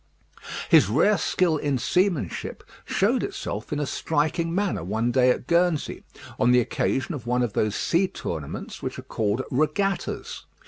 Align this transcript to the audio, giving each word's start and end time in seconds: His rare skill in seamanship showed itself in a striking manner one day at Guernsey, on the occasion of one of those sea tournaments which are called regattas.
His 0.67 0.89
rare 0.89 1.15
skill 1.19 1.57
in 1.57 1.77
seamanship 1.77 2.63
showed 2.85 3.21
itself 3.21 3.71
in 3.71 3.79
a 3.79 3.85
striking 3.85 4.55
manner 4.55 4.83
one 4.83 5.11
day 5.11 5.29
at 5.29 5.45
Guernsey, 5.45 6.01
on 6.39 6.49
the 6.49 6.59
occasion 6.59 7.13
of 7.13 7.27
one 7.27 7.43
of 7.43 7.53
those 7.53 7.75
sea 7.75 8.07
tournaments 8.07 8.81
which 8.81 8.97
are 8.97 9.03
called 9.03 9.43
regattas. 9.51 10.45